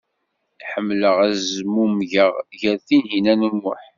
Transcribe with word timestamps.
Ḥemmleɣ 0.69 1.15
ad 1.25 1.33
zmumgeɣ 1.55 2.31
ɣer 2.61 2.75
Tinhinan 2.87 3.45
u 3.49 3.51
Muḥ. 3.61 3.81